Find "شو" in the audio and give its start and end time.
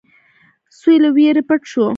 1.71-1.85